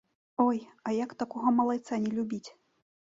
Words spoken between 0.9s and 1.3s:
як